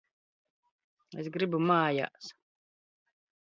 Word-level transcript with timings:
Es 1.25 1.29
gribu 1.35 1.61
mājās! 1.73 2.33